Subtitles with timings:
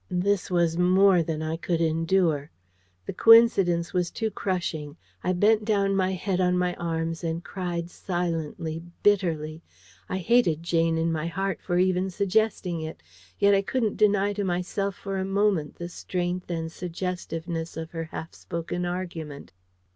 [0.09, 2.49] This was more than I could endure.
[3.05, 4.97] The coincidence was too crushing.
[5.23, 9.61] I bent down my head on my arms and cried silently, bitterly.
[10.09, 13.03] I hated Jane in my heart for even suggesting it.
[13.37, 18.05] Yet I couldn't deny to myself for a moment the strength and suggestiveness of her
[18.05, 19.53] half spoken argument.